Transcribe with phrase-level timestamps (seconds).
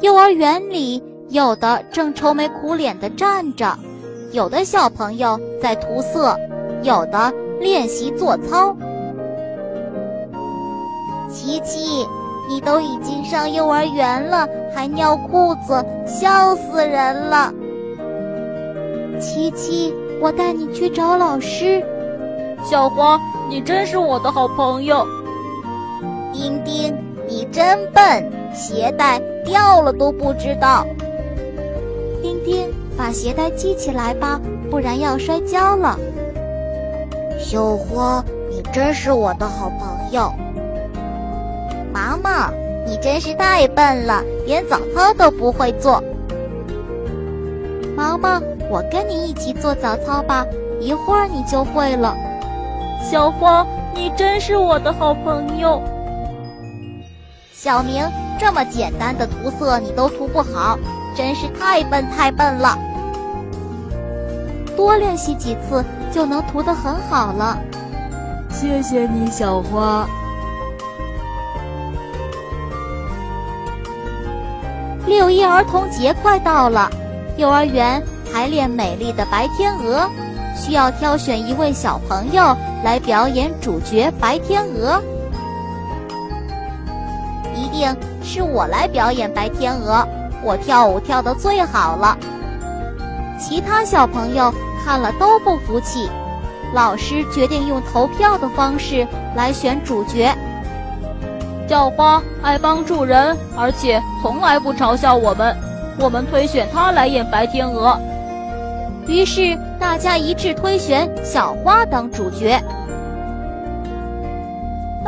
[0.00, 3.76] 幼儿园里，有的正愁眉苦脸地站着，
[4.30, 6.36] 有的小朋友在涂色，
[6.82, 8.76] 有的练习做操。
[11.30, 12.06] 琪琪，
[12.48, 17.52] 你都已经上幼儿园了，还尿裤子，笑死人了！
[19.18, 21.82] 琪琪，我带你去找老师。
[22.62, 23.18] 小花，
[23.48, 25.06] 你真是我的好朋友。
[26.32, 26.94] 丁丁，
[27.26, 30.86] 你真笨，鞋带掉了都不知道。
[32.22, 35.98] 丁丁，把鞋带系起来吧，不然要摔跤了。
[37.38, 40.32] 小花，你真是我的好朋友。
[41.92, 42.50] 毛毛，
[42.86, 46.02] 你真是太笨了，连早操都不会做。
[47.94, 50.46] 毛毛，我跟你一起做早操吧，
[50.80, 52.16] 一会儿你就会了。
[53.02, 55.80] 小花，你真是我的好朋友。
[57.58, 58.06] 小明，
[58.38, 60.78] 这么简单的涂色你都涂不好，
[61.16, 62.78] 真是太笨太笨了。
[64.76, 67.58] 多练习几次就能涂得很好了。
[68.50, 70.06] 谢谢你，小花。
[75.06, 76.90] 六一儿童节快到了，
[77.38, 80.06] 幼儿园排练美丽的白天鹅，
[80.54, 85.00] 需要挑选一位小朋友来表演主角白天鹅。
[87.66, 90.06] 一定是我来表演白天鹅，
[90.40, 92.16] 我跳舞跳得最好了。
[93.40, 96.08] 其他小朋友看了都不服气，
[96.72, 100.32] 老师决定用投票的方式来选主角。
[101.66, 105.56] 叫花爱帮助人，而且从来不嘲笑我们，
[105.98, 107.98] 我们推选他来演白天鹅。
[109.08, 112.62] 于是大家一致推选小花当主角。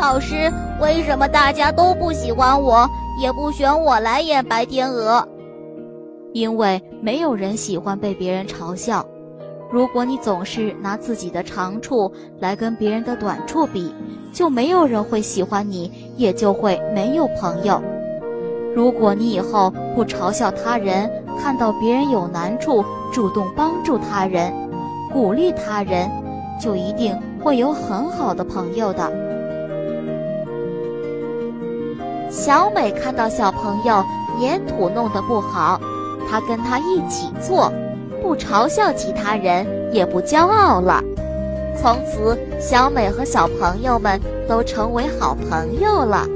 [0.00, 0.48] 老师，
[0.80, 2.88] 为什么大家都不喜欢我，
[3.20, 5.26] 也不选我来演白天鹅？
[6.32, 9.04] 因为没有人喜欢被别人嘲笑。
[9.72, 13.92] 如果你总是拿自己的长处来跟别人的短处比，
[14.32, 17.82] 就没有人会喜欢你，也就会没有朋友。
[18.76, 21.10] 如果你以后不嘲笑他人，
[21.40, 24.52] 看到别人有难处，主动帮助他人，
[25.12, 26.08] 鼓励他人，
[26.60, 29.26] 就一定会有很好的朋友的。
[32.30, 34.04] 小美看到小朋友
[34.40, 35.80] 粘土弄得不好，
[36.28, 37.72] 她跟他一起做。
[38.22, 41.02] 不嘲笑其他人，也不骄傲了。
[41.80, 46.26] 从此，小美和小朋友们都成为好朋友了。